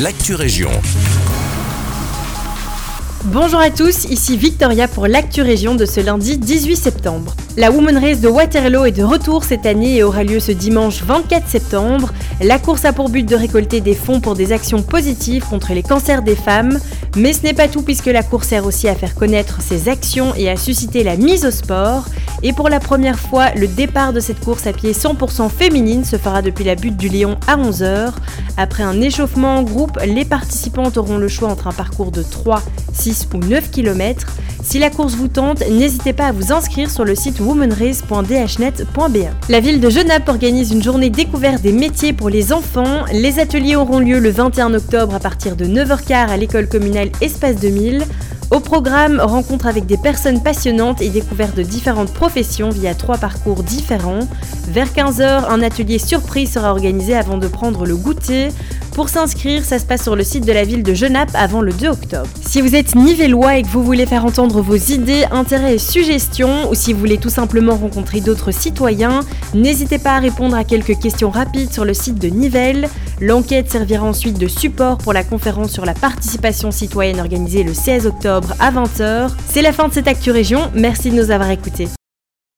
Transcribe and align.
l'actu 0.00 0.34
région. 0.34 0.70
Bonjour 3.24 3.60
à 3.60 3.70
tous, 3.70 4.04
ici 4.06 4.36
Victoria 4.36 4.88
pour 4.88 5.06
l'actu 5.06 5.42
région 5.42 5.74
de 5.74 5.84
ce 5.84 6.00
lundi 6.00 6.38
18 6.38 6.76
septembre. 6.76 7.34
La 7.58 7.70
Woman 7.70 7.98
Race 7.98 8.20
de 8.22 8.28
Waterloo 8.28 8.86
est 8.86 8.92
de 8.92 9.02
retour 9.02 9.44
cette 9.44 9.66
année 9.66 9.96
et 9.96 10.02
aura 10.02 10.24
lieu 10.24 10.40
ce 10.40 10.52
dimanche 10.52 11.02
24 11.02 11.46
septembre. 11.46 12.10
La 12.40 12.58
course 12.58 12.86
a 12.86 12.94
pour 12.94 13.10
but 13.10 13.28
de 13.28 13.36
récolter 13.36 13.82
des 13.82 13.94
fonds 13.94 14.20
pour 14.20 14.34
des 14.34 14.52
actions 14.52 14.82
positives 14.82 15.44
contre 15.44 15.74
les 15.74 15.82
cancers 15.82 16.22
des 16.22 16.34
femmes. 16.34 16.78
Mais 17.14 17.34
ce 17.34 17.42
n'est 17.42 17.52
pas 17.52 17.68
tout 17.68 17.82
puisque 17.82 18.06
la 18.06 18.22
course 18.22 18.48
sert 18.48 18.64
aussi 18.64 18.88
à 18.88 18.94
faire 18.94 19.14
connaître 19.14 19.60
ses 19.60 19.90
actions 19.90 20.34
et 20.34 20.48
à 20.48 20.56
susciter 20.56 21.04
la 21.04 21.16
mise 21.16 21.44
au 21.44 21.50
sport. 21.50 22.06
Et 22.42 22.54
pour 22.54 22.70
la 22.70 22.80
première 22.80 23.18
fois, 23.18 23.50
le 23.54 23.68
départ 23.68 24.14
de 24.14 24.20
cette 24.20 24.40
course 24.40 24.66
à 24.66 24.72
pied 24.72 24.92
100% 24.92 25.50
féminine 25.50 26.06
se 26.06 26.16
fera 26.16 26.40
depuis 26.40 26.64
la 26.64 26.74
butte 26.74 26.96
du 26.96 27.10
Lion 27.10 27.36
à 27.46 27.58
11h. 27.58 28.14
Après 28.56 28.82
un 28.82 28.98
échauffement 28.98 29.58
en 29.58 29.62
groupe, 29.62 29.98
les 30.02 30.24
participantes 30.24 30.96
auront 30.96 31.18
le 31.18 31.28
choix 31.28 31.50
entre 31.50 31.66
un 31.66 31.72
parcours 31.72 32.12
de 32.12 32.22
3, 32.22 32.62
6 32.94 33.28
ou 33.34 33.38
9 33.38 33.70
km. 33.70 34.26
Si 34.62 34.78
la 34.78 34.90
course 34.90 35.14
vous 35.14 35.28
tente, 35.28 35.60
n'hésitez 35.68 36.12
pas 36.12 36.26
à 36.26 36.32
vous 36.32 36.52
inscrire 36.52 36.88
sur 36.90 37.04
le 37.04 37.16
site 37.16 37.40
womanrace.dhnet.be. 37.40 39.26
La 39.48 39.60
ville 39.60 39.80
de 39.80 39.90
Genappe 39.90 40.28
organise 40.28 40.70
une 40.70 40.82
journée 40.82 41.10
découverte 41.10 41.62
des 41.62 41.72
métiers 41.72 42.12
pour 42.12 42.30
les 42.30 42.52
enfants. 42.52 43.04
Les 43.12 43.40
ateliers 43.40 43.74
auront 43.74 43.98
lieu 43.98 44.20
le 44.20 44.30
21 44.30 44.72
octobre 44.74 45.14
à 45.16 45.20
partir 45.20 45.56
de 45.56 45.64
9h15 45.64 46.28
à 46.28 46.36
l'école 46.36 46.68
communale 46.68 47.10
Espace 47.20 47.56
2000. 47.56 48.04
Au 48.52 48.60
programme, 48.60 49.18
rencontre 49.18 49.66
avec 49.66 49.86
des 49.86 49.96
personnes 49.96 50.42
passionnantes 50.42 51.02
et 51.02 51.08
découverte 51.08 51.56
de 51.56 51.62
différentes 51.62 52.12
professions 52.12 52.68
via 52.68 52.94
trois 52.94 53.16
parcours 53.16 53.62
différents. 53.62 54.28
Vers 54.68 54.88
15h, 54.88 55.48
un 55.48 55.62
atelier 55.62 55.98
surprise 55.98 56.52
sera 56.52 56.70
organisé 56.70 57.14
avant 57.14 57.38
de 57.38 57.48
prendre 57.48 57.84
le 57.84 57.96
goûter. 57.96 58.50
Pour 58.94 59.08
s'inscrire, 59.08 59.64
ça 59.64 59.78
se 59.78 59.86
passe 59.86 60.02
sur 60.02 60.16
le 60.16 60.22
site 60.22 60.46
de 60.46 60.52
la 60.52 60.64
ville 60.64 60.82
de 60.82 60.92
Genappe 60.92 61.30
avant 61.34 61.62
le 61.62 61.72
2 61.72 61.88
octobre. 61.88 62.28
Si 62.46 62.60
vous 62.60 62.74
êtes 62.74 62.94
nivellois 62.94 63.56
et 63.56 63.62
que 63.62 63.68
vous 63.68 63.82
voulez 63.82 64.04
faire 64.04 64.26
entendre 64.26 64.60
vos 64.60 64.76
idées, 64.76 65.24
intérêts 65.30 65.76
et 65.76 65.78
suggestions, 65.78 66.70
ou 66.70 66.74
si 66.74 66.92
vous 66.92 66.98
voulez 66.98 67.16
tout 67.16 67.30
simplement 67.30 67.74
rencontrer 67.74 68.20
d'autres 68.20 68.50
citoyens, 68.50 69.20
n'hésitez 69.54 69.98
pas 69.98 70.16
à 70.16 70.18
répondre 70.18 70.54
à 70.54 70.64
quelques 70.64 70.98
questions 70.98 71.30
rapides 71.30 71.72
sur 71.72 71.86
le 71.86 71.94
site 71.94 72.18
de 72.18 72.28
Nivelles. 72.28 72.86
L'enquête 73.18 73.70
servira 73.70 74.04
ensuite 74.04 74.38
de 74.38 74.48
support 74.48 74.98
pour 74.98 75.14
la 75.14 75.24
conférence 75.24 75.70
sur 75.70 75.86
la 75.86 75.94
participation 75.94 76.70
citoyenne 76.70 77.20
organisée 77.20 77.62
le 77.62 77.72
16 77.72 78.06
octobre 78.06 78.54
à 78.60 78.70
20h. 78.70 79.30
C'est 79.48 79.62
la 79.62 79.72
fin 79.72 79.88
de 79.88 79.94
cette 79.94 80.08
Actu 80.08 80.30
Région, 80.30 80.70
merci 80.74 81.10
de 81.10 81.16
nous 81.16 81.30
avoir 81.30 81.50
écoutés. 81.50 81.88